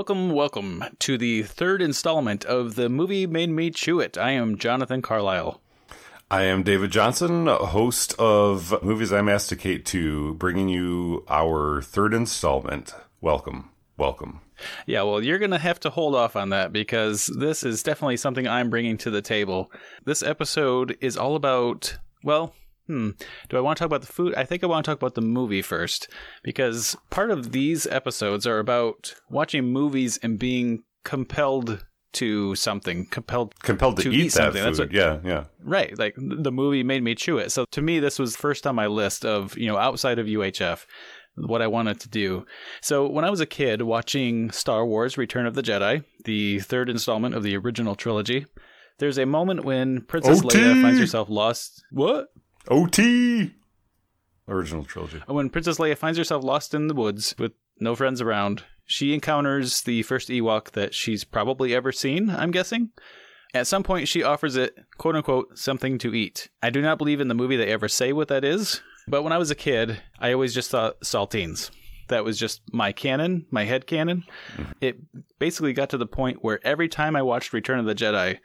Welcome, 0.00 0.30
welcome 0.30 0.82
to 1.00 1.18
the 1.18 1.42
third 1.42 1.82
installment 1.82 2.46
of 2.46 2.74
the 2.74 2.88
movie 2.88 3.26
Made 3.26 3.50
Me 3.50 3.70
Chew 3.70 4.00
It. 4.00 4.16
I 4.16 4.30
am 4.30 4.56
Jonathan 4.56 5.02
Carlisle. 5.02 5.60
I 6.30 6.44
am 6.44 6.62
David 6.62 6.90
Johnson, 6.90 7.46
host 7.48 8.14
of 8.18 8.82
Movies 8.82 9.12
I 9.12 9.20
Masticate 9.20 9.84
to, 9.84 10.32
bringing 10.36 10.70
you 10.70 11.22
our 11.28 11.82
third 11.82 12.14
installment. 12.14 12.94
Welcome, 13.20 13.72
welcome. 13.98 14.40
Yeah, 14.86 15.02
well, 15.02 15.22
you're 15.22 15.38
going 15.38 15.50
to 15.50 15.58
have 15.58 15.80
to 15.80 15.90
hold 15.90 16.14
off 16.14 16.34
on 16.34 16.48
that 16.48 16.72
because 16.72 17.26
this 17.26 17.62
is 17.62 17.82
definitely 17.82 18.16
something 18.16 18.48
I'm 18.48 18.70
bringing 18.70 18.96
to 18.96 19.10
the 19.10 19.20
table. 19.20 19.70
This 20.06 20.22
episode 20.22 20.96
is 21.02 21.18
all 21.18 21.36
about, 21.36 21.98
well, 22.24 22.54
hmm, 22.90 23.10
do 23.48 23.56
I 23.56 23.60
want 23.60 23.76
to 23.76 23.80
talk 23.82 23.86
about 23.86 24.00
the 24.02 24.12
food? 24.12 24.34
I 24.34 24.44
think 24.44 24.62
I 24.64 24.66
want 24.66 24.84
to 24.84 24.90
talk 24.90 24.98
about 24.98 25.14
the 25.14 25.20
movie 25.20 25.62
first 25.62 26.08
because 26.42 26.96
part 27.10 27.30
of 27.30 27.52
these 27.52 27.86
episodes 27.86 28.46
are 28.46 28.58
about 28.58 29.14
watching 29.30 29.64
movies 29.72 30.18
and 30.22 30.38
being 30.38 30.82
compelled 31.04 31.84
to 32.14 32.54
something, 32.56 33.06
compelled 33.06 33.54
Compelled 33.62 33.98
to, 33.98 34.02
To 34.02 34.10
eat, 34.10 34.14
eat 34.14 34.22
that 34.24 34.32
something, 34.32 34.62
that's 34.64 34.78
food. 34.78 34.88
what- 34.88 34.94
yeah, 34.94 35.18
yeah. 35.24 35.44
Right, 35.62 35.96
like 35.96 36.14
the 36.18 36.50
movie 36.50 36.82
made 36.82 37.02
me 37.04 37.14
chew 37.14 37.38
it. 37.38 37.52
So 37.52 37.64
to 37.70 37.80
me, 37.82 38.00
this 38.00 38.18
was 38.18 38.34
first 38.36 38.66
on 38.66 38.74
my 38.74 38.86
list 38.88 39.24
of 39.24 39.56
you 39.56 39.68
know 39.68 39.76
outside 39.78 40.18
of 40.18 40.26
UHF, 40.26 40.86
what 41.36 41.62
I 41.62 41.68
wanted 41.68 42.00
to 42.00 42.08
do. 42.08 42.44
So 42.82 43.06
when 43.08 43.24
I 43.24 43.30
was 43.30 43.40
a 43.40 43.46
kid 43.46 43.82
watching 43.82 44.50
Star 44.50 44.84
Wars: 44.84 45.16
Return 45.16 45.46
of 45.46 45.54
the 45.54 45.62
Jedi, 45.62 46.02
the 46.24 46.58
third 46.60 46.90
installment 46.90 47.34
of 47.36 47.42
the 47.44 47.56
original 47.56 47.94
trilogy, 47.94 48.44
there's 48.98 49.16
a 49.18 49.24
moment 49.24 49.64
when 49.64 50.00
Princess 50.02 50.40
OT! 50.44 50.58
Leia 50.58 50.82
finds 50.82 50.98
herself 50.98 51.28
lost. 51.30 51.80
What? 51.92 52.26
OT! 52.68 53.52
Original 54.48 54.84
trilogy. 54.84 55.22
When 55.26 55.50
Princess 55.50 55.78
Leia 55.78 55.96
finds 55.96 56.18
herself 56.18 56.42
lost 56.44 56.74
in 56.74 56.88
the 56.88 56.94
woods 56.94 57.34
with 57.38 57.52
no 57.78 57.94
friends 57.94 58.20
around, 58.20 58.64
she 58.84 59.14
encounters 59.14 59.82
the 59.82 60.02
first 60.02 60.28
Ewok 60.28 60.72
that 60.72 60.94
she's 60.94 61.24
probably 61.24 61.74
ever 61.74 61.92
seen, 61.92 62.28
I'm 62.28 62.50
guessing. 62.50 62.90
At 63.54 63.66
some 63.66 63.82
point, 63.82 64.08
she 64.08 64.22
offers 64.22 64.56
it, 64.56 64.76
quote 64.98 65.16
unquote, 65.16 65.58
something 65.58 65.98
to 65.98 66.14
eat. 66.14 66.48
I 66.62 66.70
do 66.70 66.82
not 66.82 66.98
believe 66.98 67.20
in 67.20 67.28
the 67.28 67.34
movie 67.34 67.56
they 67.56 67.68
ever 67.68 67.88
say 67.88 68.12
what 68.12 68.28
that 68.28 68.44
is, 68.44 68.80
but 69.08 69.22
when 69.22 69.32
I 69.32 69.38
was 69.38 69.50
a 69.50 69.56
kid, 69.56 70.00
I 70.18 70.32
always 70.32 70.54
just 70.54 70.70
thought 70.70 71.00
saltines. 71.00 71.70
That 72.08 72.24
was 72.24 72.38
just 72.38 72.60
my 72.72 72.92
canon, 72.92 73.46
my 73.50 73.64
head 73.64 73.86
canon. 73.86 74.24
Mm-hmm. 74.56 74.72
It 74.80 74.98
basically 75.38 75.72
got 75.72 75.90
to 75.90 75.98
the 75.98 76.06
point 76.06 76.38
where 76.42 76.64
every 76.66 76.88
time 76.88 77.14
I 77.14 77.22
watched 77.22 77.52
Return 77.52 77.78
of 77.78 77.86
the 77.86 77.94
Jedi, 77.94 78.38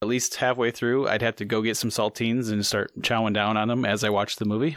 at 0.00 0.08
least 0.08 0.36
halfway 0.36 0.70
through, 0.70 1.08
I'd 1.08 1.22
have 1.22 1.36
to 1.36 1.44
go 1.44 1.62
get 1.62 1.76
some 1.76 1.90
saltines 1.90 2.52
and 2.52 2.64
start 2.64 2.92
chowing 3.00 3.34
down 3.34 3.56
on 3.56 3.68
them 3.68 3.84
as 3.84 4.04
I 4.04 4.10
watched 4.10 4.38
the 4.38 4.44
movie. 4.44 4.76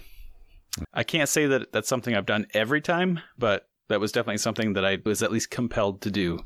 I 0.93 1.03
can't 1.03 1.29
say 1.29 1.47
that 1.47 1.71
that's 1.71 1.89
something 1.89 2.15
I've 2.15 2.25
done 2.25 2.47
every 2.53 2.81
time, 2.81 3.19
but 3.37 3.67
that 3.89 3.99
was 3.99 4.11
definitely 4.11 4.37
something 4.37 4.73
that 4.73 4.85
I 4.85 4.97
was 5.03 5.21
at 5.21 5.31
least 5.31 5.51
compelled 5.51 6.01
to 6.01 6.11
do. 6.11 6.39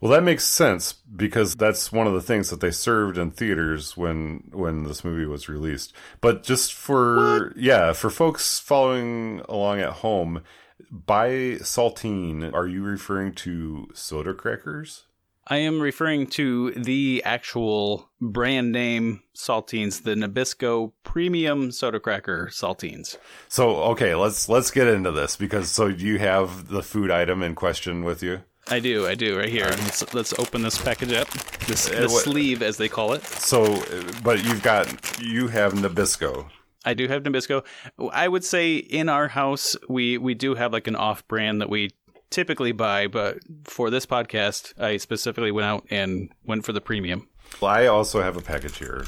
Well, 0.00 0.10
that 0.12 0.22
makes 0.22 0.44
sense 0.44 0.92
because 0.92 1.54
that's 1.54 1.92
one 1.92 2.06
of 2.06 2.12
the 2.14 2.20
things 2.20 2.50
that 2.50 2.60
they 2.60 2.70
served 2.70 3.16
in 3.16 3.30
theaters 3.30 3.96
when 3.96 4.50
when 4.52 4.84
this 4.84 5.04
movie 5.04 5.26
was 5.26 5.48
released. 5.48 5.92
But 6.20 6.42
just 6.42 6.74
for 6.74 7.52
yeah, 7.56 7.92
for 7.92 8.10
folks 8.10 8.58
following 8.58 9.40
along 9.48 9.80
at 9.80 9.90
home, 9.90 10.42
by 10.90 11.58
saltine, 11.60 12.52
are 12.52 12.66
you 12.66 12.82
referring 12.82 13.34
to 13.36 13.88
soda 13.94 14.34
crackers? 14.34 15.04
I 15.46 15.58
am 15.58 15.80
referring 15.80 16.26
to 16.28 16.70
the 16.72 17.22
actual 17.24 18.08
brand 18.20 18.72
name 18.72 19.22
saltines, 19.36 20.02
the 20.02 20.14
Nabisco 20.14 20.92
Premium 21.02 21.70
Soda 21.70 22.00
Cracker 22.00 22.48
saltines. 22.50 23.18
So 23.48 23.82
okay, 23.92 24.14
let's 24.14 24.48
let's 24.48 24.70
get 24.70 24.88
into 24.88 25.12
this 25.12 25.36
because 25.36 25.70
so 25.70 25.86
you 25.86 26.18
have 26.18 26.68
the 26.68 26.82
food 26.82 27.10
item 27.10 27.42
in 27.42 27.54
question 27.54 28.04
with 28.04 28.22
you. 28.22 28.40
I 28.70 28.80
do, 28.80 29.06
I 29.06 29.14
do, 29.14 29.36
right 29.36 29.50
here. 29.50 29.66
Let's, 29.66 30.14
let's 30.14 30.32
open 30.38 30.62
this 30.62 30.80
package 30.80 31.12
up. 31.12 31.28
This 31.66 31.86
the 31.86 32.06
Uh, 32.06 32.08
what- 32.08 32.24
sleeve, 32.24 32.62
as 32.62 32.78
they 32.78 32.88
call 32.88 33.12
it. 33.12 33.22
So, 33.24 33.82
but 34.22 34.42
you've 34.42 34.62
got 34.62 35.20
you 35.20 35.48
have 35.48 35.74
Nabisco. 35.74 36.46
I 36.86 36.94
do 36.94 37.06
have 37.08 37.22
Nabisco. 37.22 37.64
I 38.12 38.28
would 38.28 38.44
say 38.44 38.76
in 38.76 39.10
our 39.10 39.28
house 39.28 39.76
we 39.88 40.16
we 40.16 40.32
do 40.34 40.54
have 40.54 40.72
like 40.72 40.86
an 40.86 40.96
off 40.96 41.26
brand 41.28 41.60
that 41.60 41.68
we 41.68 41.90
typically 42.34 42.72
buy, 42.72 43.06
but 43.06 43.38
for 43.62 43.90
this 43.90 44.04
podcast, 44.04 44.78
I 44.78 44.96
specifically 44.96 45.52
went 45.52 45.66
out 45.66 45.86
and 45.90 46.30
went 46.44 46.64
for 46.64 46.72
the 46.72 46.80
premium. 46.80 47.28
Well, 47.60 47.70
I 47.70 47.86
also 47.86 48.20
have 48.20 48.36
a 48.36 48.42
package 48.42 48.76
here 48.78 49.06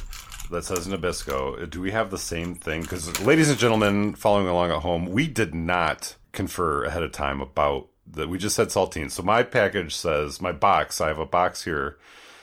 that 0.49 0.63
says 0.63 0.87
Nabisco. 0.87 1.69
Do 1.69 1.81
we 1.81 1.91
have 1.91 2.09
the 2.09 2.17
same 2.17 2.55
thing? 2.55 2.81
Because, 2.81 3.19
ladies 3.21 3.49
and 3.49 3.59
gentlemen, 3.59 4.15
following 4.15 4.47
along 4.47 4.71
at 4.71 4.81
home, 4.81 5.07
we 5.07 5.27
did 5.27 5.53
not 5.53 6.15
confer 6.31 6.85
ahead 6.85 7.03
of 7.03 7.11
time 7.11 7.41
about 7.41 7.89
that. 8.11 8.29
We 8.29 8.37
just 8.37 8.55
said 8.55 8.69
saltine. 8.69 9.11
So 9.11 9.23
my 9.23 9.43
package 9.43 9.93
says 9.93 10.41
my 10.41 10.53
box. 10.53 11.01
I 11.01 11.09
have 11.09 11.19
a 11.19 11.25
box 11.25 11.65
here. 11.65 11.97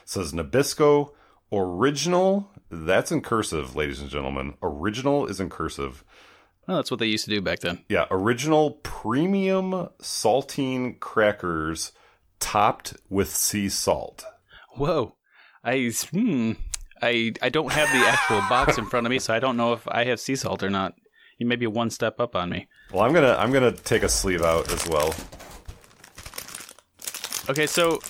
Says 0.04 0.34
Nabisco 0.34 1.12
original. 1.50 2.50
That's 2.70 3.10
in 3.10 3.22
cursive, 3.22 3.74
ladies 3.74 4.00
and 4.00 4.10
gentlemen. 4.10 4.54
Original 4.62 5.26
is 5.26 5.40
in 5.40 5.48
cursive. 5.48 6.04
Well, 6.66 6.78
that's 6.78 6.90
what 6.90 7.00
they 7.00 7.06
used 7.06 7.24
to 7.24 7.30
do 7.30 7.40
back 7.40 7.60
then. 7.60 7.84
Yeah, 7.88 8.06
original 8.10 8.72
premium 8.82 9.88
saltine 10.00 10.98
crackers 10.98 11.92
topped 12.40 12.94
with 13.08 13.28
sea 13.34 13.68
salt. 13.68 14.24
Whoa, 14.76 15.14
I 15.62 15.92
hmm, 16.10 16.52
I 17.02 17.32
I 17.42 17.48
don't 17.48 17.72
have 17.72 17.88
the 17.90 18.08
actual 18.08 18.40
box 18.48 18.78
in 18.78 18.86
front 18.86 19.06
of 19.06 19.10
me, 19.10 19.18
so 19.18 19.34
I 19.34 19.40
don't 19.40 19.56
know 19.56 19.74
if 19.74 19.86
I 19.88 20.04
have 20.04 20.20
sea 20.20 20.36
salt 20.36 20.62
or 20.62 20.70
not. 20.70 20.94
You 21.38 21.46
may 21.46 21.56
be 21.56 21.66
one 21.66 21.90
step 21.90 22.20
up 22.20 22.36
on 22.36 22.48
me. 22.48 22.66
Well, 22.92 23.04
I'm 23.04 23.12
gonna 23.12 23.36
I'm 23.38 23.52
gonna 23.52 23.72
take 23.72 24.02
a 24.02 24.08
sleeve 24.08 24.42
out 24.42 24.72
as 24.72 24.88
well. 24.88 25.14
Okay, 27.50 27.66
so 27.66 28.00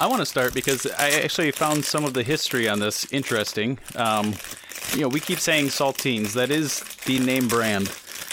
I 0.00 0.06
want 0.06 0.20
to 0.20 0.26
start 0.26 0.54
because 0.54 0.86
I 0.98 1.10
actually 1.10 1.50
found 1.50 1.84
some 1.84 2.04
of 2.04 2.14
the 2.14 2.22
history 2.22 2.68
on 2.68 2.80
this 2.80 3.12
interesting. 3.12 3.78
Um, 3.96 4.34
you 4.92 5.00
know, 5.00 5.08
we 5.08 5.20
keep 5.20 5.40
saying 5.40 5.66
saltines. 5.66 6.32
That 6.34 6.50
is 6.50 6.80
the 7.04 7.18
name 7.18 7.48
brand. 7.48 7.88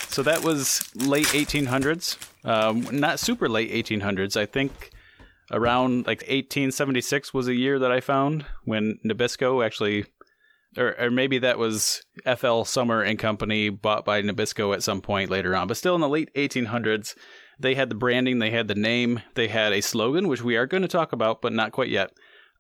So 0.10 0.24
that 0.24 0.44
was 0.44 0.90
late 0.96 1.28
1800s. 1.28 2.18
Um, 2.44 2.88
not 2.92 3.20
super 3.20 3.48
late 3.48 3.72
1800s. 3.72 4.36
I 4.36 4.46
think 4.46 4.92
around 5.52 6.08
like 6.08 6.22
1876 6.22 7.34
was 7.34 7.48
a 7.48 7.56
year 7.56 7.80
that 7.80 7.92
I 7.92 8.00
found 8.00 8.46
when 8.66 9.00
Nabisco 9.06 9.66
actually, 9.66 10.06
or, 10.78 10.96
or 11.00 11.12
maybe 11.12 11.38
that 11.40 11.58
was 11.58 12.04
FL 12.38 12.64
Sommer 12.64 13.02
and 13.02 13.18
Company 13.18 13.70
bought 13.70 14.06
by 14.06 14.22
Nabisco 14.22 14.74
at 14.74 14.84
some 14.84 15.02
point 15.02 15.30
later 15.30 15.56
on. 15.56 15.68
But 15.68 15.78
still 15.78 15.96
in 15.96 16.02
the 16.02 16.10
late 16.10 16.34
1800s, 16.36 17.16
they 17.60 17.76
had 17.76 17.90
the 17.90 17.96
branding, 17.96 18.40
they 18.40 18.52
had 18.52 18.68
the 18.68 18.76
name, 18.76 19.22
they 19.36 19.48
had 19.48 19.72
a 19.72 19.82
slogan, 19.82 20.28
which 20.28 20.42
we 20.42 20.56
are 20.56 20.66
going 20.66 20.82
to 20.82 20.88
talk 20.88 21.14
about, 21.14 21.42
but 21.42 21.54
not 21.54 21.72
quite 21.72 21.90
yet. 21.90 22.12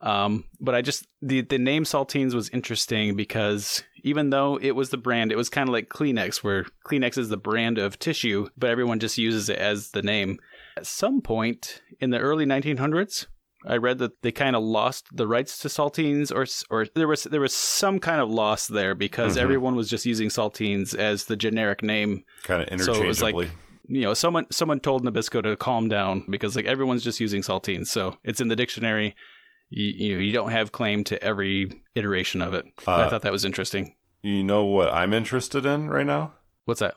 Um, 0.01 0.45
but 0.59 0.73
I 0.73 0.81
just 0.81 1.07
the 1.22 1.41
the 1.41 1.59
name 1.59 1.84
Saltines 1.84 2.34
was 2.34 2.50
interesting 2.50 3.16
because 3.16 3.84
even 4.03 4.31
though 4.31 4.57
it 4.62 4.72
was 4.72 4.89
the 4.89 4.97
brand, 4.97 5.31
it 5.31 5.35
was 5.38 5.50
kind 5.50 5.69
of 5.69 5.73
like 5.73 5.89
Kleenex, 5.89 6.44
where 6.44 6.66
Kleenex 6.85 7.17
is 7.17 7.29
the 7.29 7.38
brand 7.38 7.78
of 7.78 8.00
tissue, 8.00 8.47
but 8.57 8.69
everyone 8.69 9.00
just 9.00 9.17
uses 9.17 9.47
it 9.47 9.59
as 9.59 9.91
the 9.91 10.01
name. 10.01 10.39
At 10.78 10.88
some 10.88 11.22
point 11.22 11.81
in 12.00 12.09
the 12.09 12.17
early 12.19 12.45
1900s, 12.45 13.28
I 13.67 13.78
read 13.78 14.00
that 14.00 14.23
they 14.23 14.31
kind 14.31 14.56
of 14.56 14.63
lost 14.63 15.06
the 15.12 15.28
rights 15.28 15.59
to 15.59 15.67
saltines, 15.67 16.31
or 16.31 16.47
or 16.75 16.88
there 16.95 17.07
was 17.07 17.23
there 17.25 17.41
was 17.41 17.53
some 17.53 18.00
kind 18.00 18.22
of 18.22 18.29
loss 18.29 18.66
there 18.68 18.95
because 18.95 19.38
everyone 19.38 19.75
was 19.75 19.88
just 19.89 20.06
using 20.06 20.29
saltines 20.29 20.95
as 20.95 21.25
the 21.25 21.35
generic 21.35 21.83
name 21.83 22.23
Kind 22.44 22.63
of 22.63 22.69
interchangeably. 22.69 22.95
so 22.95 23.03
it 23.03 23.07
was 23.07 23.22
like 23.22 23.35
you 23.88 24.01
know 24.01 24.16
someone 24.16 24.47
someone 24.51 24.79
told 24.79 25.03
Nabisco 25.03 25.44
to 25.44 25.56
calm 25.57 25.89
down 25.89 26.23
because 26.28 26.56
like 26.56 26.66
everyone's 26.66 27.03
just 27.03 27.19
using 27.19 27.41
saltines 27.44 27.88
so 27.88 28.18
it's 28.23 28.41
in 28.41 28.47
the 28.47 28.56
dictionary 28.56 29.16
you 29.72 29.86
you, 30.09 30.16
know, 30.16 30.22
you 30.22 30.32
don't 30.32 30.52
have 30.52 30.72
claim 30.72 31.04
to 31.06 31.22
every 31.24 31.81
iteration 31.95 32.42
of 32.44 32.54
it 32.54 32.66
i 32.88 32.92
Uh, 32.92 33.10
thought 33.10 33.24
that 33.24 33.31
was 33.31 33.45
interesting 33.45 33.95
you 34.24 34.44
know 34.44 34.63
what 34.66 34.94
I'm 34.94 35.13
interested 35.13 35.66
in 35.66 35.90
right 35.90 36.06
now? 36.06 36.34
what's 36.66 36.80
that 36.81 36.94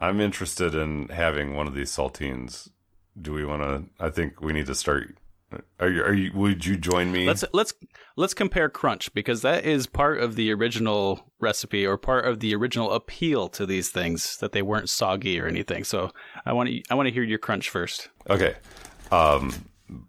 I'm 0.00 0.20
interested 0.20 0.74
in 0.74 1.08
having 1.08 1.54
one 1.54 1.68
of 1.68 1.74
these 1.74 1.90
saltines. 1.96 2.68
Do 3.22 3.32
we 3.32 3.44
want 3.44 3.62
to? 3.62 4.04
I 4.04 4.10
think 4.10 4.40
we 4.40 4.52
need 4.52 4.66
to 4.66 4.74
start. 4.74 5.16
Are 5.78 5.88
you? 5.88 6.02
Are 6.02 6.12
you? 6.12 6.32
Would 6.34 6.66
you 6.66 6.76
join 6.76 7.12
me? 7.12 7.28
let's 7.28 7.44
let's 7.52 7.72
let's 8.16 8.34
compare 8.34 8.68
crunch 8.68 9.14
because 9.14 9.42
that 9.42 9.64
is 9.64 9.86
part 9.86 10.18
of 10.18 10.34
the 10.34 10.52
original 10.52 11.30
recipe 11.40 11.86
or 11.86 11.96
part 11.96 12.26
of 12.26 12.40
the 12.40 12.52
original 12.56 12.90
appeal 12.92 13.48
to 13.50 13.64
these 13.66 13.90
things 13.90 14.36
that 14.38 14.50
they 14.50 14.62
weren't 14.62 14.88
soggy 14.90 15.38
or 15.40 15.46
anything 15.46 15.84
so 15.84 16.10
i 16.44 16.52
want 16.52 16.68
to 16.68 16.82
i 16.90 16.94
want 16.94 17.06
to 17.06 17.12
hear 17.14 17.22
your 17.22 17.38
crunch 17.38 17.70
first 17.70 18.08
Okay. 18.28 18.56
Um, 19.12 19.52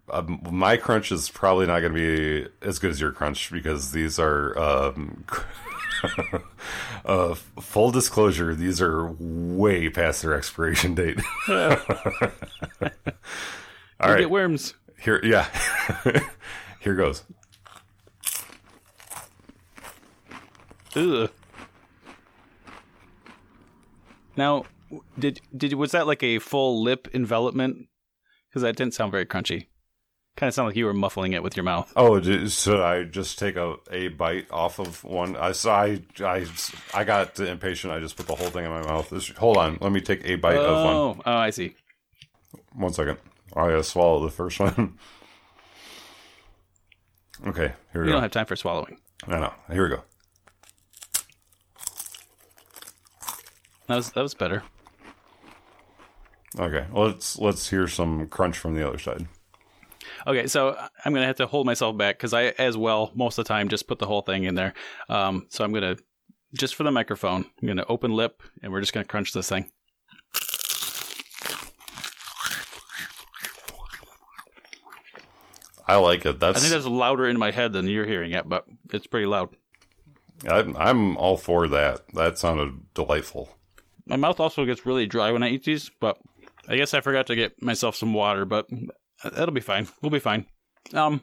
um, 0.09 0.41
my 0.51 0.77
crunch 0.77 1.11
is 1.11 1.29
probably 1.29 1.65
not 1.67 1.81
going 1.81 1.93
to 1.93 1.99
be 1.99 2.49
as 2.61 2.79
good 2.79 2.91
as 2.91 3.01
your 3.01 3.11
crunch 3.11 3.51
because 3.51 3.91
these 3.91 4.19
are. 4.19 4.57
Um, 4.57 5.25
uh, 7.05 7.33
full 7.33 7.91
disclosure: 7.91 8.55
these 8.55 8.81
are 8.81 9.11
way 9.19 9.89
past 9.89 10.21
their 10.21 10.33
expiration 10.33 10.95
date. 10.95 11.19
All 11.49 11.59
right, 13.99 14.19
get 14.19 14.29
worms 14.29 14.75
here. 14.99 15.19
Yeah, 15.23 15.47
here 16.79 16.95
goes. 16.95 17.23
Ugh. 20.95 21.29
Now, 24.37 24.65
did 25.17 25.41
did 25.55 25.73
was 25.73 25.91
that 25.91 26.07
like 26.07 26.23
a 26.23 26.39
full 26.39 26.81
lip 26.81 27.07
envelopment? 27.13 27.87
Because 28.55 28.63
that 28.63 28.77
didn't 28.77 28.93
sound 28.93 29.11
very 29.11 29.25
crunchy. 29.25 29.65
Kind 30.37 30.47
of 30.47 30.53
sound 30.53 30.69
like 30.69 30.77
you 30.77 30.85
were 30.85 30.93
muffling 30.93 31.33
it 31.33 31.43
with 31.43 31.57
your 31.57 31.65
mouth. 31.65 31.91
Oh, 31.97 32.21
should 32.21 32.79
I 32.79 33.03
just 33.03 33.37
take 33.37 33.57
a, 33.57 33.75
a 33.91 34.07
bite 34.07 34.49
off 34.49 34.79
of 34.79 35.03
one? 35.03 35.35
I 35.35 35.51
so 35.51 35.71
I, 35.71 35.99
I 36.21 36.47
I 36.93 37.03
got 37.03 37.37
impatient. 37.37 37.91
I 37.91 37.99
just 37.99 38.15
put 38.15 38.27
the 38.27 38.35
whole 38.35 38.47
thing 38.47 38.63
in 38.63 38.71
my 38.71 38.81
mouth. 38.81 39.09
This, 39.09 39.27
hold 39.27 39.57
on, 39.57 39.77
let 39.81 39.91
me 39.91 39.99
take 39.99 40.23
a 40.23 40.37
bite 40.37 40.55
of 40.55 40.85
one. 40.85 40.95
Oh, 40.95 41.21
oh, 41.25 41.35
I 41.35 41.49
see. 41.49 41.75
One 42.71 42.93
second. 42.93 43.17
I 43.57 43.67
gotta 43.67 43.83
swallow 43.83 44.23
the 44.23 44.31
first 44.31 44.57
one. 44.61 44.97
okay, 47.47 47.73
here 47.91 48.03
we 48.03 48.03
go. 48.03 48.03
You 48.03 48.05
go. 48.05 48.11
don't 48.13 48.21
have 48.21 48.31
time 48.31 48.45
for 48.45 48.55
swallowing. 48.55 49.01
I 49.27 49.37
know. 49.37 49.53
Here 49.69 49.83
we 49.83 49.89
go. 49.89 50.03
That 53.87 53.97
was 53.97 54.11
that 54.11 54.21
was 54.21 54.33
better. 54.33 54.63
Okay, 56.57 56.85
let's 56.93 57.37
let's 57.37 57.69
hear 57.69 57.87
some 57.87 58.27
crunch 58.27 58.57
from 58.57 58.75
the 58.75 58.87
other 58.87 58.97
side. 58.97 59.27
Okay, 60.25 60.47
so 60.47 60.77
I'm 61.03 61.13
gonna 61.13 61.25
have 61.25 61.37
to 61.37 61.47
hold 61.47 61.65
myself 61.65 61.97
back 61.97 62.17
because 62.17 62.33
I, 62.33 62.45
as 62.57 62.77
well, 62.77 63.11
most 63.13 63.37
of 63.37 63.45
the 63.45 63.49
time 63.49 63.69
just 63.69 63.87
put 63.87 63.99
the 63.99 64.05
whole 64.05 64.21
thing 64.21 64.43
in 64.43 64.55
there. 64.55 64.73
Um, 65.09 65.47
so 65.49 65.63
I'm 65.63 65.73
gonna 65.73 65.97
just 66.53 66.75
for 66.75 66.83
the 66.83 66.91
microphone, 66.91 67.45
I'm 67.61 67.67
gonna 67.67 67.85
open 67.89 68.11
lip 68.11 68.41
and 68.63 68.71
we're 68.71 68.79
just 68.79 68.93
gonna 68.93 69.05
crunch 69.05 69.33
this 69.33 69.49
thing. 69.49 69.69
I 75.87 75.97
like 75.97 76.25
it. 76.25 76.41
I 76.41 76.53
think 76.53 76.71
that's 76.73 76.85
louder 76.85 77.27
in 77.27 77.37
my 77.37 77.51
head 77.51 77.73
than 77.73 77.87
you're 77.87 78.07
hearing 78.07 78.31
it, 78.31 78.49
but 78.49 78.65
it's 78.91 79.05
pretty 79.05 79.27
loud. 79.27 79.49
I'm, 80.49 80.75
I'm 80.77 81.17
all 81.17 81.37
for 81.37 81.67
that. 81.67 82.01
That 82.13 82.39
sounded 82.39 82.93
delightful. 82.95 83.49
My 84.07 84.15
mouth 84.15 84.39
also 84.39 84.65
gets 84.65 84.85
really 84.85 85.05
dry 85.05 85.31
when 85.31 85.43
I 85.43 85.49
eat 85.49 85.63
these, 85.63 85.91
but 85.99 86.17
I 86.67 86.75
guess 86.77 86.93
I 86.93 87.01
forgot 87.01 87.27
to 87.27 87.35
get 87.35 87.61
myself 87.61 87.95
some 87.95 88.13
water, 88.13 88.45
but 88.45 88.67
that'll 89.23 89.53
be 89.53 89.61
fine. 89.61 89.87
We'll 90.01 90.09
be 90.11 90.19
fine. 90.19 90.45
Um, 90.93 91.21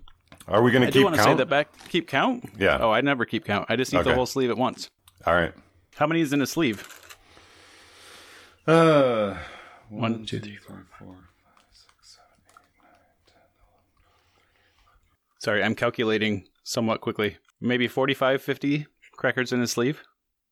Are 0.49 0.63
we 0.63 0.71
gonna 0.71 0.87
I 0.87 0.91
do 0.91 1.01
keep 1.01 1.05
want 1.05 1.17
to 1.17 1.23
say 1.23 1.27
count? 1.27 1.39
that 1.39 1.49
back. 1.49 1.69
Keep 1.89 2.09
count? 2.09 2.45
Yeah. 2.59 2.79
Oh, 2.81 2.91
I 2.91 3.01
never 3.01 3.25
keep 3.25 3.45
count. 3.45 3.67
I 3.69 3.77
just 3.77 3.93
eat 3.93 3.99
Okay. 3.99 4.11
the 4.11 4.15
whole 4.17 4.27
sleeve 4.27 4.51
at 4.51 4.57
once. 4.57 4.89
All 5.27 5.35
right. 5.35 5.53
How 5.97 6.07
many 6.07 6.21
is 6.21 6.33
in 6.33 6.41
a 6.43 6.47
sleeve? 6.47 6.87
Uh, 8.67 9.35
One, 9.89 10.25
two, 10.25 10.39
three, 10.41 10.57
four, 10.57 10.87
four. 10.99 11.17
Sorry, 15.39 15.63
I'm 15.63 15.75
calculating 15.75 16.47
somewhat 16.63 17.01
quickly. 17.01 17.37
Maybe 17.61 17.89
45, 17.89 18.43
50 18.43 18.87
crackers 19.17 19.53
in 19.53 19.61
a 19.61 19.67
sleeve. 19.67 20.03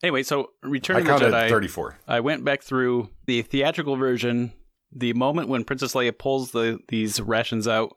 Anyway, 0.02 0.22
so 0.22 0.50
Return 0.62 0.96
I 0.96 1.00
of 1.14 1.20
the 1.20 1.26
Jedi. 1.26 1.48
34. 1.48 1.98
I 2.08 2.20
went 2.20 2.44
back 2.44 2.62
through 2.62 3.10
the 3.26 3.42
theatrical 3.42 3.96
version. 3.96 4.52
The 4.92 5.12
moment 5.12 5.48
when 5.48 5.64
Princess 5.64 5.94
Leia 5.94 6.16
pulls 6.16 6.50
the 6.50 6.78
these 6.88 7.20
rations 7.20 7.68
out 7.68 7.96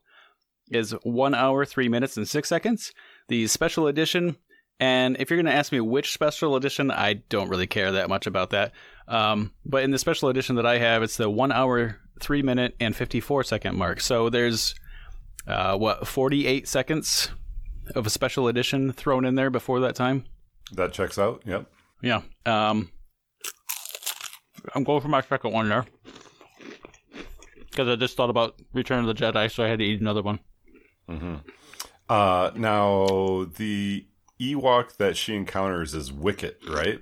is 0.69 0.91
one 1.03 1.33
hour, 1.33 1.65
three 1.65 1.89
minutes, 1.89 2.17
and 2.17 2.27
six 2.27 2.49
seconds. 2.49 2.93
The 3.27 3.47
special 3.47 3.87
edition, 3.87 4.37
and 4.79 5.17
if 5.19 5.29
you're 5.29 5.37
going 5.37 5.51
to 5.51 5.57
ask 5.57 5.71
me 5.71 5.79
which 5.79 6.13
special 6.13 6.55
edition, 6.55 6.91
I 6.91 7.13
don't 7.13 7.49
really 7.49 7.67
care 7.67 7.91
that 7.93 8.09
much 8.09 8.27
about 8.27 8.51
that. 8.51 8.73
Um, 9.07 9.51
but 9.65 9.83
in 9.83 9.91
the 9.91 9.97
special 9.97 10.29
edition 10.29 10.55
that 10.55 10.65
I 10.65 10.77
have, 10.77 11.03
it's 11.03 11.17
the 11.17 11.29
one 11.29 11.51
hour, 11.51 11.99
three 12.21 12.41
minute, 12.41 12.75
and 12.79 12.95
54 12.95 13.43
second 13.43 13.75
mark. 13.75 13.99
So 13.99 14.29
there's 14.29 14.75
uh, 15.47 15.77
what 15.77 16.07
48 16.07 16.67
seconds 16.67 17.31
of 17.95 18.05
a 18.05 18.09
special 18.09 18.47
edition 18.47 18.93
thrown 18.93 19.25
in 19.25 19.35
there 19.35 19.49
before 19.49 19.79
that 19.81 19.95
time. 19.95 20.25
That 20.71 20.93
checks 20.93 21.17
out. 21.17 21.43
Yep. 21.45 21.67
Yeah. 22.01 22.21
Um, 22.45 22.91
I'm 24.73 24.83
going 24.83 25.01
for 25.01 25.09
my 25.09 25.21
second 25.21 25.51
one 25.51 25.69
there. 25.69 25.85
Because 27.73 27.87
I 27.87 27.95
just 27.95 28.15
thought 28.15 28.29
about 28.29 28.61
Return 28.71 28.99
of 28.99 29.07
the 29.07 29.15
Jedi, 29.15 29.51
so 29.51 29.63
I 29.63 29.67
had 29.67 29.79
to 29.79 29.85
eat 29.85 29.99
another 29.99 30.21
one. 30.21 30.39
Uh, 32.07 32.51
now 32.55 33.47
the 33.57 34.05
Ewok 34.39 34.97
that 34.97 35.17
she 35.17 35.35
encounters 35.35 35.95
is 35.95 36.11
Wicket, 36.11 36.59
right? 36.69 37.01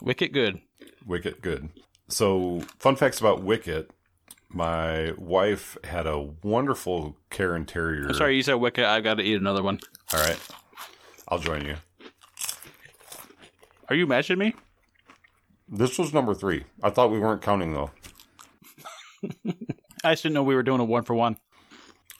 Wicket 0.00 0.32
good. 0.32 0.60
Wicket, 1.04 1.42
good. 1.42 1.70
So, 2.08 2.62
fun 2.78 2.94
facts 2.94 3.18
about 3.18 3.42
Wicket. 3.42 3.90
My 4.48 5.12
wife 5.18 5.76
had 5.82 6.06
a 6.06 6.20
wonderful 6.20 7.16
Cairn 7.30 7.66
Terrier. 7.66 8.14
Sorry, 8.14 8.36
you 8.36 8.42
said 8.42 8.54
Wicket. 8.54 8.84
I 8.84 9.00
got 9.00 9.14
to 9.14 9.24
eat 9.24 9.40
another 9.40 9.64
one. 9.64 9.80
All 10.12 10.20
right. 10.20 10.38
I'll 11.26 11.40
join 11.40 11.64
you. 11.64 11.74
Are 13.88 13.96
you 13.96 14.06
matching 14.06 14.38
me? 14.38 14.54
This 15.68 15.98
was 15.98 16.14
number 16.14 16.34
three. 16.34 16.64
I 16.82 16.90
thought 16.90 17.10
we 17.10 17.18
weren't 17.18 17.42
counting 17.42 17.72
though. 17.72 17.90
I 20.04 20.12
just 20.12 20.22
didn't 20.22 20.34
know 20.34 20.42
we 20.42 20.54
were 20.54 20.62
doing 20.62 20.80
a 20.80 20.84
one 20.84 21.02
for 21.04 21.14
one. 21.14 21.36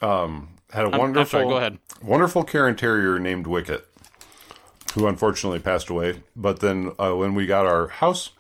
Um, 0.00 0.50
had 0.70 0.82
a 0.82 0.86
I'm- 0.86 0.94
I'm 0.94 1.00
wonderful, 1.00 1.26
sorry, 1.40 1.48
go 1.48 1.56
ahead. 1.56 1.78
wonderful 2.02 2.44
Cairn 2.44 2.76
Terrier 2.76 3.18
named 3.18 3.46
Wicket, 3.46 3.86
who 4.94 5.06
unfortunately 5.06 5.58
passed 5.60 5.88
away. 5.88 6.22
But 6.34 6.60
then 6.60 6.92
uh, 6.98 7.12
when 7.14 7.34
we 7.34 7.46
got 7.46 7.66
our 7.66 7.88
house, 7.88 8.30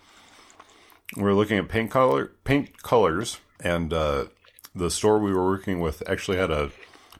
we 1.16 1.22
were 1.22 1.34
looking 1.34 1.58
at 1.58 1.68
paint 1.68 1.90
color, 1.90 2.32
paint 2.44 2.82
colors, 2.82 3.38
and 3.60 3.92
uh, 3.92 4.26
the 4.74 4.90
store 4.90 5.18
we 5.18 5.32
were 5.32 5.46
working 5.46 5.80
with 5.80 6.02
actually 6.08 6.36
had 6.36 6.50
a 6.50 6.70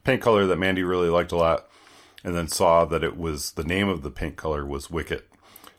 paint 0.04 0.20
color 0.20 0.46
that 0.46 0.56
Mandy 0.58 0.82
really 0.82 1.08
liked 1.08 1.32
a 1.32 1.36
lot, 1.36 1.68
and 2.24 2.34
then 2.34 2.48
saw 2.48 2.84
that 2.84 3.02
it 3.04 3.16
was 3.16 3.52
the 3.52 3.64
name 3.64 3.88
of 3.88 4.02
the 4.02 4.10
paint 4.10 4.36
color 4.36 4.66
was 4.66 4.90
Wicket. 4.90 5.28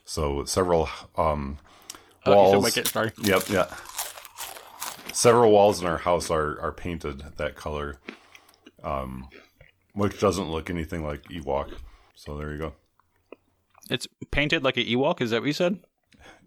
So 0.05 0.45
several 0.45 0.89
um, 1.17 1.57
Oh, 2.25 2.45
you 2.47 2.51
said. 2.53 2.63
Wicket, 2.63 2.87
sorry. 2.87 3.11
Yep, 3.21 3.49
yeah. 3.49 3.67
Several 5.13 5.51
walls 5.51 5.81
in 5.81 5.87
our 5.87 5.97
house 5.97 6.29
are, 6.29 6.59
are 6.61 6.71
painted 6.71 7.23
that 7.37 7.55
color, 7.55 7.97
um, 8.83 9.27
which 9.93 10.19
doesn't 10.19 10.51
look 10.51 10.69
anything 10.69 11.03
like 11.03 11.23
Ewok. 11.23 11.73
So 12.15 12.37
there 12.37 12.51
you 12.51 12.59
go. 12.59 12.73
It's 13.89 14.07
painted 14.31 14.63
like 14.63 14.77
an 14.77 14.83
Ewok. 14.83 15.21
Is 15.21 15.31
that 15.31 15.41
what 15.41 15.47
you 15.47 15.53
said? 15.53 15.79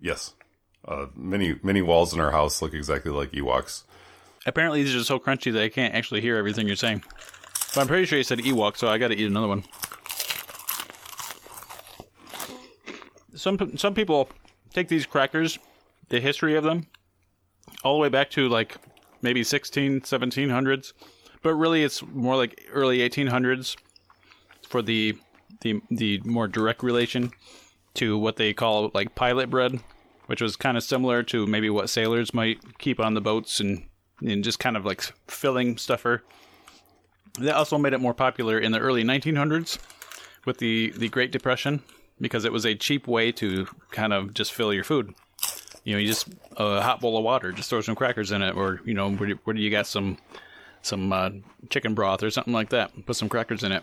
Yes, 0.00 0.34
uh, 0.86 1.06
many 1.14 1.58
many 1.62 1.82
walls 1.82 2.12
in 2.14 2.20
our 2.20 2.30
house 2.30 2.62
look 2.62 2.74
exactly 2.74 3.10
like 3.10 3.32
Ewoks. 3.32 3.84
Apparently, 4.46 4.82
these 4.82 4.94
are 4.94 5.04
so 5.04 5.18
crunchy 5.18 5.52
that 5.52 5.62
I 5.62 5.68
can't 5.68 5.94
actually 5.94 6.20
hear 6.20 6.36
everything 6.36 6.66
you're 6.66 6.76
saying. 6.76 7.04
But 7.74 7.82
I'm 7.82 7.86
pretty 7.86 8.06
sure 8.06 8.18
you 8.18 8.24
said 8.24 8.38
Ewok, 8.38 8.76
so 8.76 8.88
I 8.88 8.98
got 8.98 9.08
to 9.08 9.16
eat 9.16 9.26
another 9.26 9.48
one. 9.48 9.64
Some 13.34 13.76
some 13.76 13.94
people 13.94 14.28
take 14.72 14.88
these 14.88 15.06
crackers, 15.06 15.58
the 16.08 16.20
history 16.20 16.56
of 16.56 16.64
them, 16.64 16.86
all 17.84 17.94
the 17.94 18.00
way 18.00 18.08
back 18.08 18.30
to 18.30 18.48
like 18.48 18.76
maybe 19.22 19.42
16, 19.42 20.02
1700s, 20.02 20.92
but 21.42 21.54
really 21.54 21.82
it's 21.82 22.02
more 22.02 22.36
like 22.36 22.66
early 22.72 22.98
1800s 22.98 23.76
for 24.68 24.82
the 24.82 25.16
the 25.62 25.80
the 25.90 26.20
more 26.24 26.48
direct 26.48 26.82
relation 26.82 27.30
to 27.94 28.16
what 28.16 28.36
they 28.36 28.52
call 28.52 28.90
like 28.94 29.14
pilot 29.14 29.50
bread, 29.50 29.80
which 30.26 30.40
was 30.40 30.56
kind 30.56 30.76
of 30.76 30.82
similar 30.82 31.22
to 31.24 31.46
maybe 31.46 31.68
what 31.68 31.90
sailors 31.90 32.32
might 32.32 32.78
keep 32.78 33.00
on 33.00 33.14
the 33.14 33.20
boats 33.20 33.60
and 33.60 33.84
and 34.22 34.44
just 34.44 34.58
kind 34.58 34.76
of 34.76 34.84
like 34.84 35.02
filling 35.28 35.76
stuffer. 35.76 36.22
That 37.38 37.54
also 37.54 37.78
made 37.78 37.92
it 37.92 38.00
more 38.00 38.14
popular 38.14 38.58
in 38.58 38.72
the 38.72 38.78
early 38.78 39.04
1900s 39.04 39.78
with 40.44 40.58
the 40.58 40.92
the 40.96 41.08
Great 41.08 41.32
Depression 41.32 41.82
because 42.20 42.44
it 42.44 42.52
was 42.52 42.66
a 42.66 42.74
cheap 42.74 43.06
way 43.06 43.32
to 43.32 43.66
kind 43.90 44.12
of 44.12 44.34
just 44.34 44.52
fill 44.52 44.72
your 44.72 44.84
food. 44.84 45.14
You 45.84 45.94
know, 45.94 45.98
you 46.00 46.06
just 46.08 46.28
a 46.56 46.80
hot 46.82 47.00
bowl 47.00 47.16
of 47.16 47.24
water, 47.24 47.52
just 47.52 47.70
throw 47.70 47.80
some 47.80 47.94
crackers 47.94 48.32
in 48.32 48.42
it, 48.42 48.54
or 48.54 48.80
you 48.84 48.94
know, 48.94 49.10
where 49.10 49.28
do, 49.30 49.38
where 49.44 49.54
do 49.54 49.60
you 49.62 49.70
got 49.70 49.86
some 49.86 50.18
some 50.82 51.12
uh, 51.12 51.30
chicken 51.70 51.94
broth 51.94 52.22
or 52.22 52.30
something 52.30 52.52
like 52.54 52.70
that? 52.70 52.90
Put 53.06 53.16
some 53.16 53.28
crackers 53.28 53.62
in 53.64 53.72
it. 53.72 53.82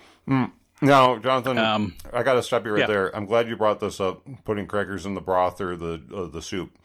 Now, 0.80 1.18
Jonathan, 1.18 1.58
Um, 1.58 1.96
I 2.14 2.22
got 2.22 2.34
to 2.34 2.44
stop 2.44 2.64
you 2.66 2.72
right 2.72 2.82
yeah. 2.82 2.86
there. 2.88 3.16
I'm 3.16 3.26
glad 3.26 3.48
you 3.50 3.56
brought 3.58 3.80
this 3.80 4.00
up, 4.00 4.22
putting 4.46 4.68
crackers 4.68 5.06
in 5.08 5.16
the 5.16 5.22
broth 5.22 5.60
or 5.60 5.76
the 5.76 6.02
uh, 6.16 6.26
the 6.28 6.42
soup. 6.42 6.78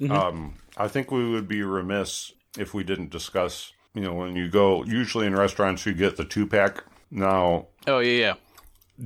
Mm-hmm. 0.00 0.12
Um, 0.12 0.54
I 0.76 0.86
think 0.88 1.10
we 1.10 1.28
would 1.28 1.48
be 1.48 1.62
remiss 1.62 2.32
if 2.56 2.72
we 2.72 2.84
didn't 2.84 3.10
discuss. 3.10 3.72
You 3.94 4.02
know, 4.02 4.14
when 4.14 4.36
you 4.36 4.48
go, 4.48 4.84
usually 4.84 5.26
in 5.26 5.34
restaurants, 5.34 5.84
you 5.84 5.92
get 5.92 6.16
the 6.16 6.24
two 6.24 6.46
pack. 6.46 6.84
Now, 7.10 7.66
Oh 7.88 7.98
yeah, 7.98 8.12
yeah. 8.26 8.34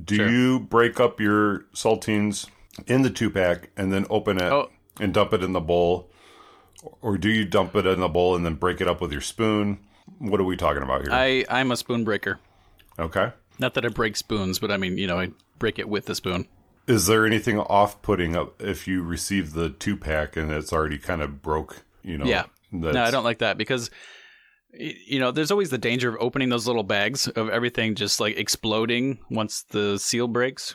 Do 0.05 0.17
Sure. 0.17 0.29
you 0.29 0.61
break 0.61 1.01
up 1.01 1.19
your 1.21 1.61
saltines 1.75 2.47
in 2.87 3.01
the 3.03 3.09
two 3.11 3.31
pack 3.31 3.71
and 3.79 3.91
then 3.93 4.05
open 4.11 4.37
it 4.37 4.53
Oh. 4.53 4.69
And 5.01 5.13
dump 5.15 5.33
it 5.33 5.43
in 5.43 5.53
the 5.53 5.61
bowl? 5.61 6.11
Or 7.01 7.17
do 7.17 7.31
you 7.31 7.45
dump 7.45 7.75
it 7.77 7.87
in 7.87 8.01
the 8.01 8.09
bowl 8.09 8.37
and 8.37 8.45
then 8.45 8.55
break 8.55 8.81
it 8.81 8.89
up 8.89 9.01
with 9.01 9.13
your 9.13 9.21
spoon? 9.21 9.79
What 10.19 10.41
are 10.41 10.45
we 10.45 10.57
talking 10.57 10.83
about 10.83 11.03
here? 11.03 11.13
I 11.13 11.45
I'm 11.49 11.71
a 11.73 11.77
spoon 11.77 12.05
breaker. 12.05 12.39
okay. 12.99 13.33
Not 13.59 13.75
that 13.75 13.85
I 13.87 13.89
break 13.89 14.17
spoons, 14.17 14.59
but 14.59 14.71
I 14.73 14.77
mean, 14.77 14.99
you 14.99 15.07
know, 15.07 15.19
I 15.19 15.31
break 15.61 15.79
it 15.79 15.89
with 15.89 16.07
the 16.07 16.15
spoon. 16.15 16.49
Is 16.89 17.07
there 17.07 17.25
anything 17.25 17.59
off 17.59 18.03
putting 18.03 18.37
if 18.59 18.87
you 18.89 19.03
receive 19.03 19.53
the 19.55 19.71
two 19.71 19.97
pack 19.97 20.37
and 20.37 20.51
it's 20.51 20.73
already 20.73 20.99
kind 20.99 21.23
of 21.23 21.41
broke? 21.41 21.85
You 22.03 22.19
know, 22.19 22.25
Yeah. 22.27 22.45
that's- 22.73 22.95
No, 22.95 23.03
I 23.05 23.11
don't 23.11 23.25
like 23.25 23.39
that 23.39 23.57
because 23.57 23.91
you 24.77 25.21
know, 25.21 25.31
there's 25.31 25.53
always 25.53 25.71
the 25.71 25.79
danger 25.79 26.09
of 26.09 26.17
opening 26.21 26.49
those 26.49 26.67
little 26.67 26.83
bags 26.83 27.29
of 27.29 27.49
everything 27.49 27.95
just 27.95 28.19
like 28.19 28.37
exploding 28.37 29.21
once 29.31 29.63
the 29.71 29.99
seal 29.99 30.27
breaks. 30.27 30.75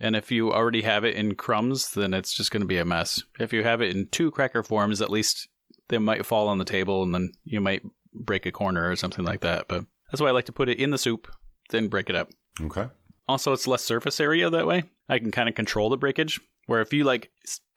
And 0.00 0.16
if 0.16 0.30
you 0.30 0.52
already 0.52 0.82
have 0.82 1.04
it 1.04 1.14
in 1.14 1.34
crumbs, 1.34 1.92
then 1.92 2.14
it's 2.14 2.34
just 2.34 2.50
going 2.50 2.62
to 2.62 2.66
be 2.66 2.78
a 2.78 2.84
mess. 2.84 3.22
If 3.38 3.52
you 3.52 3.62
have 3.62 3.80
it 3.80 3.94
in 3.94 4.08
two 4.08 4.30
cracker 4.30 4.62
forms, 4.62 5.00
at 5.00 5.10
least 5.10 5.48
they 5.88 5.98
might 5.98 6.26
fall 6.26 6.48
on 6.48 6.58
the 6.58 6.64
table 6.64 7.02
and 7.02 7.14
then 7.14 7.32
you 7.44 7.60
might 7.60 7.82
break 8.12 8.46
a 8.46 8.52
corner 8.52 8.90
or 8.90 8.96
something 8.96 9.24
like 9.24 9.40
that. 9.40 9.68
But 9.68 9.84
that's 10.10 10.20
why 10.20 10.28
I 10.28 10.32
like 10.32 10.46
to 10.46 10.52
put 10.52 10.68
it 10.68 10.78
in 10.78 10.90
the 10.90 10.98
soup, 10.98 11.28
then 11.70 11.88
break 11.88 12.10
it 12.10 12.16
up. 12.16 12.30
Okay. 12.60 12.88
Also, 13.26 13.52
it's 13.52 13.66
less 13.66 13.82
surface 13.82 14.20
area 14.20 14.50
that 14.50 14.66
way. 14.66 14.84
I 15.08 15.18
can 15.18 15.30
kind 15.30 15.48
of 15.48 15.54
control 15.54 15.90
the 15.90 15.96
breakage. 15.96 16.40
Where 16.66 16.80
if 16.80 16.92
you 16.92 17.04
like 17.04 17.30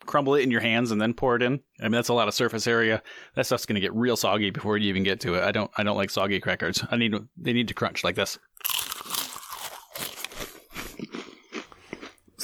crumble 0.06 0.36
it 0.36 0.44
in 0.44 0.52
your 0.52 0.62
hands 0.62 0.92
and 0.92 1.02
then 1.02 1.14
pour 1.14 1.36
it 1.36 1.42
in, 1.42 1.60
I 1.82 1.84
mean 1.84 1.92
that's 1.92 2.08
a 2.08 2.14
lot 2.14 2.30
of 2.30 2.34
surface 2.34 2.68
area. 2.68 3.04
That 3.36 3.46
stuff's 3.46 3.66
gonna 3.66 3.82
get 3.82 3.94
real 3.94 4.16
soggy 4.16 4.50
before 4.50 4.78
you 4.78 4.88
even 4.88 5.04
get 5.04 5.20
to 5.22 5.36
it. 5.36 5.44
I 5.44 5.52
don't 5.52 5.70
I 5.78 5.84
don't 5.84 5.98
like 5.98 6.10
soggy 6.10 6.40
crackers. 6.40 6.84
I 6.90 6.96
need 6.96 7.14
they 7.36 7.52
need 7.52 7.68
to 7.68 7.74
crunch 7.74 8.06
like 8.06 8.16
this. 8.16 8.40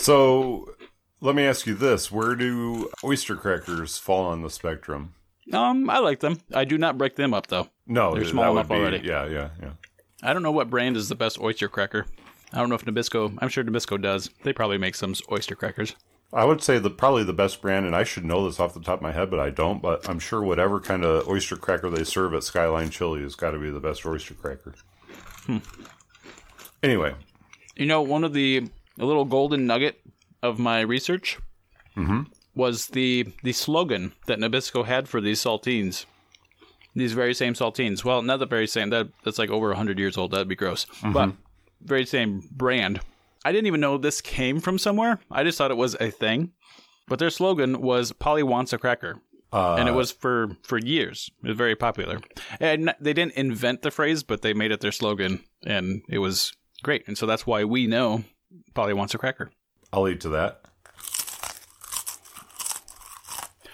So 0.04 0.76
let 1.22 1.34
me 1.36 1.44
ask 1.44 1.66
you 1.66 1.74
this: 1.76 2.12
Where 2.12 2.36
do 2.36 2.92
oyster 3.04 3.36
crackers 3.36 3.98
fall 3.98 4.26
on 4.26 4.42
the 4.42 4.50
spectrum? 4.50 5.14
Um, 5.52 5.90
I 5.90 6.00
like 6.00 6.20
them. 6.20 6.40
I 6.54 6.66
do 6.66 6.78
not 6.78 6.98
break 6.98 7.16
them 7.16 7.34
up 7.34 7.48
though. 7.48 7.70
No, 7.88 8.14
They're 8.14 8.26
small 8.26 8.52
enough 8.52 8.68
be- 8.70 8.76
already. 8.76 9.06
Yeah, 9.06 9.26
yeah, 9.28 9.50
yeah. 9.62 9.72
I 10.22 10.34
don't 10.34 10.44
know 10.44 10.52
what 10.52 10.70
brand 10.70 10.96
is 10.98 11.10
the 11.10 11.16
best 11.16 11.40
oyster 11.40 11.68
cracker. 11.68 12.06
I 12.54 12.60
don't 12.60 12.70
know 12.70 12.76
if 12.76 12.86
Nabisco. 12.86 13.38
I'm 13.42 13.50
sure 13.50 13.64
Nabisco 13.64 14.02
does. 14.02 14.30
They 14.44 14.54
probably 14.54 14.78
make 14.78 14.96
some 14.96 15.16
oyster 15.32 15.56
crackers. 15.56 15.96
I 16.32 16.46
would 16.46 16.62
say 16.64 16.80
the 16.80 16.90
probably 16.90 17.24
the 17.24 17.34
best 17.34 17.62
brand, 17.62 17.86
and 17.86 17.96
I 17.96 18.04
should 18.04 18.26
know 18.26 18.46
this 18.46 18.60
off 18.60 18.74
the 18.74 18.80
top 18.80 19.00
of 19.00 19.02
my 19.04 19.12
head, 19.12 19.30
but 19.30 19.40
I 19.40 19.50
don't. 19.52 19.82
But 19.82 20.08
I'm 20.10 20.20
sure 20.20 20.42
whatever 20.42 20.80
kind 20.80 21.06
of 21.06 21.28
oyster 21.28 21.56
cracker 21.56 21.90
they 21.90 22.04
serve 22.04 22.34
at 22.34 22.44
Skyline 22.44 22.90
Chili 22.90 23.22
has 23.22 23.36
got 23.36 23.52
to 23.52 23.60
be 23.60 23.70
the 23.70 23.80
best 23.80 24.06
oyster 24.06 24.34
cracker. 24.34 24.74
Hmm. 25.46 25.58
Anyway, 26.82 27.14
You 27.76 27.86
know, 27.86 28.02
one 28.02 28.24
of 28.24 28.34
the 28.34 28.68
a 29.00 29.06
little 29.06 29.26
golden 29.26 29.66
nugget 29.66 30.00
of 30.42 30.60
my 30.60 30.82
research 30.82 31.40
mm-hmm. 31.96 32.24
was 32.56 32.88
the 32.88 33.28
the 33.44 33.54
slogan 33.54 34.14
that 34.28 34.40
Nabisco 34.40 34.86
had 34.86 35.08
for 35.08 35.22
these 35.22 35.42
saltines. 35.42 36.06
These 36.96 37.14
very 37.14 37.34
same 37.34 37.54
saltines. 37.54 38.04
Well, 38.04 38.22
not 38.22 38.38
the 38.40 38.46
very 38.46 38.68
same. 38.68 38.90
That 38.90 39.10
that's 39.24 39.40
like 39.40 39.50
over 39.50 39.74
hundred 39.74 39.98
years 39.98 40.18
old. 40.18 40.32
That'd 40.32 40.48
be 40.48 40.56
gross. 40.56 40.86
Mm-hmm. 40.86 41.14
But 41.14 41.34
very 41.82 42.06
same 42.06 42.48
brand. 42.52 43.00
I 43.46 43.52
didn't 43.52 43.68
even 43.68 43.82
know 43.82 43.98
this 43.98 44.22
came 44.22 44.60
from 44.60 44.78
somewhere. 44.78 45.20
I 45.32 45.44
just 45.44 45.58
thought 45.58 45.72
it 45.72 45.78
was 45.78 45.96
a 46.00 46.12
thing. 46.12 46.52
But 47.08 47.20
their 47.20 47.30
slogan 47.30 47.82
was 47.82 48.12
"Polly 48.12 48.44
wants 48.44 48.74
a 48.74 48.78
cracker." 48.78 49.22
Uh, 49.52 49.76
and 49.76 49.88
it 49.88 49.92
was 49.92 50.12
for 50.12 50.58
for 50.64 50.78
years. 50.78 51.30
It 51.44 51.50
was 51.50 51.58
very 51.58 51.76
popular. 51.76 52.20
And 52.60 52.94
they 53.00 53.14
didn't 53.14 53.34
invent 53.34 53.82
the 53.82 53.92
phrase, 53.92 54.24
but 54.24 54.42
they 54.42 54.54
made 54.54 54.72
it 54.72 54.82
their 54.82 54.92
slogan, 54.92 55.44
and 55.66 56.02
it 56.10 56.20
was 56.20 56.54
great. 56.82 57.04
And 57.08 57.18
so 57.18 57.26
that's 57.26 57.46
why 57.46 57.64
we 57.64 57.86
know 57.88 58.24
Polly 58.74 58.94
wants 58.94 59.14
a 59.14 59.18
cracker. 59.18 59.52
I'll 59.92 60.08
eat 60.08 60.22
to 60.22 60.30
that. 60.30 60.62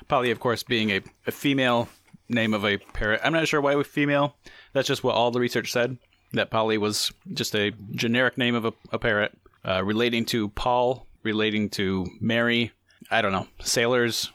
Polly, 0.07 0.31
of 0.31 0.39
course, 0.39 0.63
being 0.63 0.89
a, 0.89 1.01
a 1.27 1.31
female 1.31 1.87
name 2.27 2.53
of 2.53 2.65
a 2.65 2.77
parrot. 2.77 3.21
I'm 3.23 3.33
not 3.33 3.47
sure 3.47 3.61
why 3.61 3.75
with 3.75 3.87
female. 3.87 4.35
That's 4.73 4.87
just 4.87 5.03
what 5.03 5.15
all 5.15 5.31
the 5.31 5.39
research 5.39 5.71
said. 5.71 5.97
That 6.33 6.51
Polly 6.51 6.77
was 6.77 7.11
just 7.33 7.55
a 7.55 7.71
generic 7.91 8.37
name 8.37 8.55
of 8.55 8.65
a, 8.65 8.73
a 8.91 8.99
parrot, 8.99 9.37
uh, 9.65 9.83
relating 9.83 10.25
to 10.25 10.49
Paul, 10.49 11.07
relating 11.23 11.69
to 11.71 12.05
Mary. 12.19 12.71
I 13.09 13.21
don't 13.21 13.31
know. 13.31 13.47
Sailors, 13.61 14.31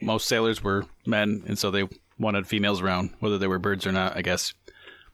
most 0.00 0.28
sailors 0.28 0.62
were 0.62 0.86
men, 1.06 1.42
and 1.46 1.58
so 1.58 1.70
they 1.70 1.88
wanted 2.18 2.46
females 2.46 2.80
around, 2.80 3.10
whether 3.20 3.38
they 3.38 3.48
were 3.48 3.58
birds 3.58 3.86
or 3.86 3.92
not, 3.92 4.16
I 4.16 4.22
guess. 4.22 4.54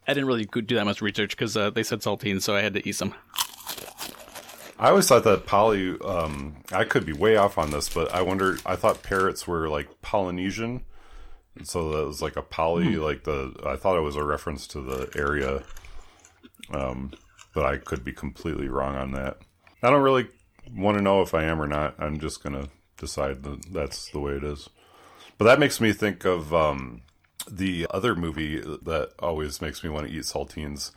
I 0.06 0.14
didn't 0.14 0.26
really 0.26 0.44
do 0.44 0.74
that 0.76 0.84
much 0.84 1.02
research 1.02 1.30
because 1.30 1.56
uh, 1.56 1.70
they 1.70 1.82
said 1.82 2.00
saltine, 2.00 2.40
so 2.40 2.54
I 2.56 2.62
had 2.62 2.74
to 2.74 2.86
eat 2.86 2.96
some. 2.96 3.14
I 4.78 4.90
always 4.90 5.08
thought 5.08 5.24
that 5.24 5.46
poly. 5.46 5.98
Um, 6.00 6.62
I 6.72 6.84
could 6.84 7.04
be 7.04 7.12
way 7.12 7.36
off 7.36 7.58
on 7.58 7.70
this, 7.70 7.88
but 7.88 8.12
I 8.14 8.22
wonder. 8.22 8.58
I 8.64 8.76
thought 8.76 9.02
parrots 9.02 9.46
were 9.46 9.68
like 9.68 10.00
Polynesian, 10.02 10.84
so 11.64 11.90
that 11.92 12.06
was 12.06 12.22
like 12.22 12.36
a 12.36 12.42
poly. 12.42 12.96
Like 12.96 13.24
the. 13.24 13.54
I 13.66 13.76
thought 13.76 13.96
it 13.96 14.02
was 14.02 14.16
a 14.16 14.24
reference 14.24 14.66
to 14.68 14.80
the 14.80 15.10
area, 15.16 15.64
um, 16.72 17.12
but 17.54 17.66
I 17.66 17.76
could 17.78 18.04
be 18.04 18.12
completely 18.12 18.68
wrong 18.68 18.94
on 18.94 19.12
that. 19.12 19.38
I 19.82 19.90
don't 19.90 20.02
really 20.02 20.28
want 20.72 20.96
to 20.96 21.02
know 21.02 21.22
if 21.22 21.34
I 21.34 21.44
am 21.44 21.60
or 21.60 21.66
not. 21.66 21.96
I'm 21.98 22.20
just 22.20 22.42
gonna 22.42 22.68
decide 22.96 23.42
that 23.42 23.72
that's 23.72 24.10
the 24.10 24.20
way 24.20 24.34
it 24.34 24.44
is. 24.44 24.68
But 25.38 25.46
that 25.46 25.60
makes 25.60 25.80
me 25.80 25.92
think 25.92 26.24
of 26.24 26.54
um, 26.54 27.02
the 27.50 27.86
other 27.90 28.14
movie 28.14 28.60
that 28.60 29.12
always 29.18 29.60
makes 29.60 29.82
me 29.82 29.90
want 29.90 30.08
to 30.08 30.12
eat 30.12 30.22
saltines, 30.22 30.90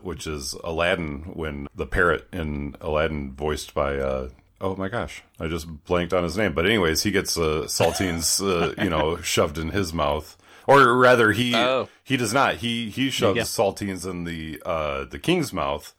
which 0.00 0.26
is 0.26 0.54
Aladdin. 0.64 1.30
When 1.34 1.68
the 1.74 1.86
parrot 1.86 2.26
in 2.32 2.76
Aladdin, 2.80 3.32
voiced 3.32 3.74
by 3.74 3.96
uh, 3.98 4.28
oh 4.60 4.76
my 4.76 4.88
gosh, 4.88 5.22
I 5.40 5.48
just 5.48 5.84
blanked 5.84 6.12
on 6.14 6.22
his 6.24 6.36
name. 6.36 6.52
But 6.52 6.66
anyways, 6.66 7.02
he 7.02 7.10
gets 7.10 7.36
uh, 7.36 7.64
saltines, 7.66 8.40
uh, 8.40 8.74
you 8.82 8.90
know, 8.90 9.16
shoved 9.18 9.58
in 9.58 9.70
his 9.70 9.92
mouth, 9.92 10.36
or 10.66 10.94
rather, 10.96 11.32
he 11.32 11.54
Oh. 11.54 11.88
he 12.04 12.16
does 12.16 12.32
not. 12.32 12.56
He 12.56 12.90
he 12.90 13.10
shoves 13.10 13.36
Yeah. 13.36 13.42
saltines 13.44 14.08
in 14.08 14.24
the 14.24 14.60
uh, 14.64 15.04
the 15.04 15.18
king's 15.18 15.52
mouth 15.52 15.92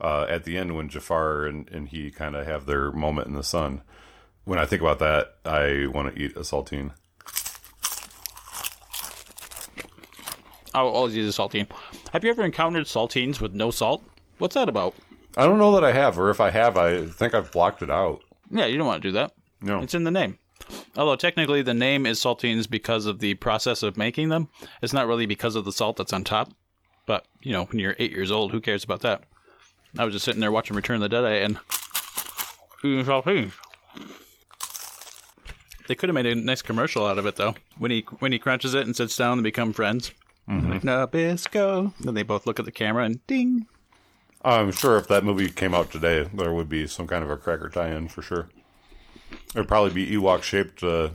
uh, 0.00 0.26
at 0.28 0.44
the 0.44 0.56
end 0.56 0.74
when 0.76 0.88
Jafar 0.88 1.44
and, 1.46 1.68
and 1.70 1.88
he 1.88 2.10
kind 2.10 2.34
of 2.36 2.46
have 2.46 2.66
their 2.66 2.90
moment 2.92 3.28
in 3.28 3.34
the 3.34 3.42
sun. 3.42 3.82
When 4.44 4.58
I 4.58 4.64
think 4.64 4.80
about 4.82 4.98
that, 5.00 5.34
I 5.44 5.86
want 5.86 6.14
to 6.14 6.20
eat 6.20 6.34
a 6.36 6.40
saltine. 6.40 6.92
Oh, 10.74 10.86
I'll 10.86 10.94
always 10.94 11.16
use 11.16 11.38
a 11.38 11.42
saltine. 11.42 11.66
Have 12.12 12.24
you 12.24 12.30
ever 12.30 12.44
encountered 12.44 12.86
saltines 12.86 13.40
with 13.40 13.54
no 13.54 13.70
salt? 13.70 14.04
What's 14.38 14.54
that 14.54 14.68
about? 14.68 14.94
I 15.36 15.44
don't 15.46 15.58
know 15.58 15.72
that 15.72 15.84
I 15.84 15.92
have, 15.92 16.18
or 16.18 16.30
if 16.30 16.40
I 16.40 16.50
have, 16.50 16.76
I 16.76 17.06
think 17.06 17.34
I've 17.34 17.52
blocked 17.52 17.82
it 17.82 17.90
out. 17.90 18.22
Yeah, 18.50 18.66
you 18.66 18.78
don't 18.78 18.86
want 18.86 19.02
to 19.02 19.08
do 19.08 19.12
that. 19.12 19.32
No. 19.60 19.80
It's 19.80 19.94
in 19.94 20.04
the 20.04 20.10
name. 20.10 20.38
Although 20.96 21.16
technically 21.16 21.62
the 21.62 21.74
name 21.74 22.06
is 22.06 22.20
saltines 22.20 22.68
because 22.68 23.06
of 23.06 23.18
the 23.18 23.34
process 23.34 23.82
of 23.82 23.96
making 23.96 24.28
them. 24.28 24.48
It's 24.82 24.92
not 24.92 25.06
really 25.06 25.26
because 25.26 25.56
of 25.56 25.64
the 25.64 25.72
salt 25.72 25.96
that's 25.96 26.12
on 26.12 26.24
top. 26.24 26.52
But, 27.06 27.26
you 27.42 27.52
know, 27.52 27.64
when 27.64 27.78
you're 27.78 27.96
eight 27.98 28.12
years 28.12 28.30
old, 28.30 28.52
who 28.52 28.60
cares 28.60 28.84
about 28.84 29.00
that? 29.00 29.24
I 29.98 30.04
was 30.04 30.14
just 30.14 30.24
sitting 30.24 30.40
there 30.40 30.52
watching 30.52 30.76
Return 30.76 30.96
of 30.96 31.02
the 31.02 31.08
Dead 31.08 31.24
and 31.24 31.58
eating 32.84 33.04
saltines. 33.04 33.52
They 35.88 35.96
could 35.96 36.08
have 36.08 36.14
made 36.14 36.26
a 36.26 36.36
nice 36.36 36.62
commercial 36.62 37.04
out 37.04 37.18
of 37.18 37.26
it 37.26 37.34
though. 37.34 37.56
When 37.76 37.90
he 37.90 38.04
when 38.20 38.30
he 38.30 38.38
crunches 38.38 38.74
it 38.74 38.86
and 38.86 38.94
sits 38.94 39.16
down 39.16 39.38
and 39.38 39.42
become 39.42 39.72
friends. 39.72 40.12
Like, 40.50 40.82
Nabisco. 40.82 41.92
Then 42.00 42.14
they 42.14 42.22
both 42.24 42.46
look 42.46 42.58
at 42.58 42.64
the 42.64 42.72
camera 42.72 43.04
and 43.04 43.24
ding. 43.26 43.66
I'm 44.42 44.72
sure 44.72 44.96
if 44.96 45.06
that 45.08 45.22
movie 45.22 45.48
came 45.50 45.74
out 45.74 45.90
today, 45.90 46.28
there 46.32 46.52
would 46.52 46.68
be 46.68 46.86
some 46.86 47.06
kind 47.06 47.22
of 47.22 47.30
a 47.30 47.36
cracker 47.36 47.68
tie-in 47.68 48.08
for 48.08 48.22
sure. 48.22 48.48
It'd 49.54 49.68
probably 49.68 49.92
be 49.92 50.06
Ewok 50.10 50.42
shaped. 50.42 50.82
Uh, 50.82 51.10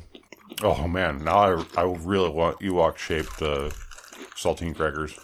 oh 0.61 0.87
man, 0.87 1.23
now 1.23 1.37
I 1.37 1.65
I 1.75 1.83
really 1.83 2.29
want 2.29 2.59
Ewok 2.59 2.97
shaped 2.97 3.41
uh, 3.41 3.71
saltine 4.35 4.75
crackers. 4.75 5.17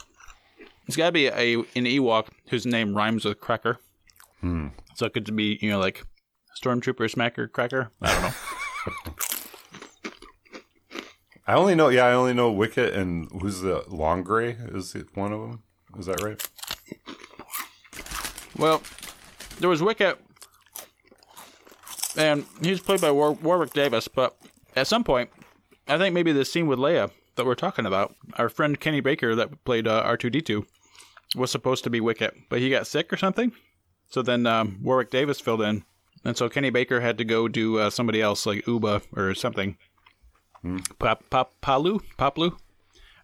It's 0.87 0.97
got 0.97 1.05
to 1.07 1.11
be 1.11 1.27
a 1.27 1.55
an 1.55 1.85
Ewok 1.85 2.27
whose 2.49 2.65
name 2.65 2.95
rhymes 2.95 3.23
with 3.23 3.39
cracker. 3.39 3.77
So 4.95 5.05
it 5.05 5.13
could 5.13 5.33
be 5.35 5.57
you 5.61 5.69
know 5.69 5.79
like 5.79 6.03
stormtrooper 6.61 7.09
smacker 7.13 7.49
cracker. 7.51 7.91
I 8.01 8.13
don't 8.13 8.23
know. 8.23 8.29
I 11.51 11.55
only 11.55 11.75
know, 11.75 11.89
yeah, 11.89 12.05
I 12.05 12.13
only 12.13 12.33
know 12.33 12.49
Wicket 12.49 12.93
and 12.93 13.29
who's 13.41 13.59
the 13.59 13.81
Logray? 13.81 14.73
Is 14.73 14.95
it 14.95 15.07
one 15.15 15.33
of 15.33 15.41
them? 15.41 15.63
Is 15.99 16.05
that 16.05 16.21
right? 16.21 16.41
well, 18.57 18.81
there 19.59 19.67
was 19.67 19.83
Wicket, 19.83 20.17
and 22.15 22.45
he 22.61 22.69
was 22.69 22.79
played 22.79 23.01
by 23.01 23.11
War- 23.11 23.33
Warwick 23.33 23.73
Davis. 23.73 24.07
But 24.07 24.33
at 24.77 24.87
some 24.87 25.03
point, 25.03 25.29
I 25.89 25.97
think 25.97 26.13
maybe 26.13 26.31
the 26.31 26.45
scene 26.45 26.67
with 26.67 26.79
Leia 26.79 27.11
that 27.35 27.45
we're 27.45 27.55
talking 27.55 27.85
about, 27.85 28.15
our 28.37 28.47
friend 28.47 28.79
Kenny 28.79 29.01
Baker 29.01 29.35
that 29.35 29.65
played 29.65 29.89
uh, 29.89 30.03
R 30.05 30.15
two 30.15 30.29
D 30.29 30.39
two, 30.39 30.65
was 31.35 31.51
supposed 31.51 31.83
to 31.83 31.89
be 31.89 31.99
Wicket, 31.99 32.33
but 32.47 32.59
he 32.59 32.69
got 32.69 32.87
sick 32.87 33.11
or 33.11 33.17
something. 33.17 33.51
So 34.07 34.21
then 34.21 34.47
um, 34.47 34.79
Warwick 34.81 35.09
Davis 35.09 35.41
filled 35.41 35.63
in, 35.63 35.83
and 36.23 36.37
so 36.37 36.47
Kenny 36.47 36.69
Baker 36.69 37.01
had 37.01 37.17
to 37.17 37.25
go 37.25 37.49
do 37.49 37.77
uh, 37.77 37.89
somebody 37.89 38.21
else 38.21 38.45
like 38.45 38.65
Uba 38.65 39.01
or 39.17 39.35
something. 39.35 39.75
Pop, 40.99 41.23
pop, 41.29 41.53
Palu, 41.61 41.99
Paploo. 42.17 42.55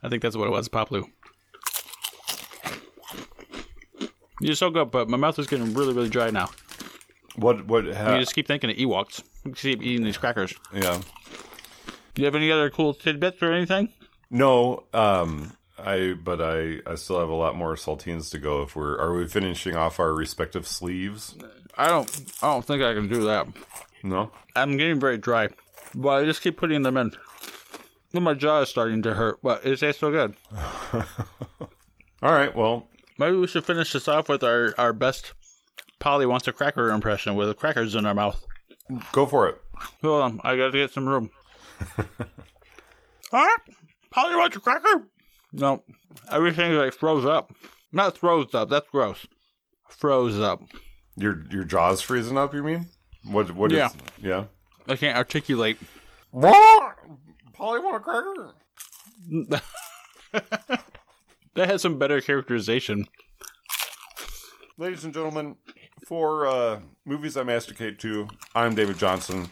I 0.02 0.10
think 0.10 0.22
that's 0.22 0.36
what 0.36 0.48
it 0.48 0.52
was, 0.52 0.70
Paploo. 0.70 1.06
You're 4.40 4.56
so 4.56 4.70
good, 4.70 4.92
but 4.92 5.10
my 5.10 5.18
mouth 5.18 5.40
is 5.40 5.48
getting 5.48 5.74
really, 5.74 5.94
really 5.94 6.10
dry 6.10 6.30
now. 6.30 6.50
What? 7.36 7.66
What? 7.66 7.86
You 7.86 7.94
just 7.94 8.36
keep 8.36 8.48
thinking 8.48 8.70
of 8.70 8.78
Ewoks. 8.78 9.24
You 9.46 9.52
keep 9.54 9.82
eating 9.82 10.04
these 10.06 10.18
crackers. 10.18 10.54
yeah. 10.74 11.02
Do 12.14 12.22
you 12.22 12.26
have 12.26 12.36
any 12.36 12.52
other 12.52 12.70
cool 12.72 12.94
tidbits 12.94 13.42
or 13.44 13.52
anything? 13.54 13.90
No. 14.30 14.84
Um. 14.94 15.54
I. 15.78 16.14
But 16.14 16.42
I. 16.42 16.80
I 16.86 16.96
still 16.96 17.20
have 17.20 17.30
a 17.30 17.36
lot 17.36 17.56
more 17.56 17.76
saltines 17.76 18.32
to 18.32 18.40
go. 18.40 18.64
If 18.64 18.76
we're. 18.76 18.98
Are 19.00 19.14
we 19.14 19.28
finishing 19.28 19.76
off 19.76 20.00
our 20.00 20.14
respective 20.14 20.68
sleeves? 20.68 21.36
I 21.78 21.88
don't. 21.88 22.10
I 22.42 22.52
don't 22.54 22.66
think 22.66 22.82
I 22.84 22.94
can 22.94 23.08
do 23.08 23.26
that. 23.26 23.48
No. 24.04 24.32
I'm 24.56 24.78
getting 24.78 25.00
very 25.00 25.18
dry, 25.20 25.50
but 25.96 26.10
I 26.10 26.26
just 26.26 26.42
keep 26.42 26.58
putting 26.58 26.82
them 26.84 26.98
in. 26.98 27.12
My 28.14 28.34
jaw 28.34 28.62
is 28.62 28.70
starting 28.70 29.02
to 29.04 29.14
hurt, 29.14 29.40
but 29.44 29.66
it 29.66 29.78
tastes 29.80 30.00
so 30.00 30.10
good. 30.12 30.36
All 30.94 32.32
right. 32.34 32.56
Well. 32.56 32.88
Maybe 33.20 33.36
we 33.36 33.48
should 33.48 33.66
finish 33.66 33.94
this 33.94 34.08
off 34.08 34.30
with 34.30 34.44
our, 34.44 34.74
our 34.78 34.94
best 34.94 35.34
Polly 36.00 36.26
wants 36.28 36.48
a 36.48 36.54
cracker 36.54 36.90
impression 36.90 37.36
with 37.36 37.48
the 37.48 37.54
crackers 37.56 37.96
in 37.96 38.06
our 38.06 38.14
mouth. 38.14 38.44
Go 39.12 39.26
for 39.26 39.48
it. 39.50 39.60
Hold 40.04 40.22
on, 40.22 40.42
I 40.44 40.56
gotta 40.56 40.72
get 40.72 40.92
some 40.92 41.08
room. 41.08 41.30
Huh? 43.32 43.58
Polly 44.10 44.36
wants 44.36 44.56
a 44.56 44.60
cracker? 44.60 45.08
No, 45.52 45.84
everything 46.32 46.74
like 46.74 46.94
froze 46.94 47.26
up. 47.26 47.52
Not 47.92 48.18
froze 48.18 48.54
up. 48.54 48.70
That's 48.70 48.88
gross. 48.90 49.26
Froze 49.90 50.40
up. 50.40 50.62
Your 51.18 51.44
your 51.52 51.64
jaws 51.64 52.02
freezing 52.02 52.38
up. 52.38 52.54
You 52.54 52.64
mean? 52.64 52.88
What? 53.26 53.52
What? 53.52 53.72
is- 53.72 53.78
Yeah. 54.22 54.46
Yeah. 54.88 54.94
I 54.94 54.98
can't 54.98 55.18
articulate. 55.18 55.78
What? 56.32 56.98
Polly 57.54 57.80
want 57.80 57.96
a 57.96 58.00
cracker? 58.00 58.54
That 61.58 61.70
has 61.70 61.82
some 61.82 61.98
better 61.98 62.22
characterization. 62.22 63.08
Ladies 64.78 65.04
and 65.04 65.12
gentlemen, 65.12 65.56
for 66.06 66.46
uh, 66.46 66.82
movies 67.04 67.36
I 67.36 67.42
masticate 67.42 67.98
to, 68.02 68.28
I'm 68.54 68.76
David 68.76 69.00
Johnson, 69.00 69.50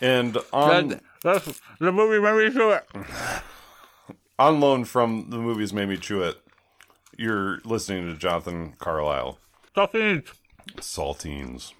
and 0.00 0.38
on 0.52 0.88
That, 0.90 1.02
that's 1.24 1.60
the 1.80 1.90
movie 1.90 2.20
made 2.22 2.46
me 2.46 2.54
do 2.54 2.70
it. 2.70 2.84
on 4.38 4.60
loan 4.60 4.84
from 4.84 5.30
the 5.30 5.38
movies 5.38 5.72
made 5.72 5.88
me 5.88 5.96
chew 5.96 6.22
it. 6.22 6.36
You're 7.18 7.58
listening 7.64 8.06
to 8.06 8.16
Jonathan 8.16 8.74
Carlisle. 8.78 9.40
Saltines. 9.76 10.28
Saltines. 10.76 11.72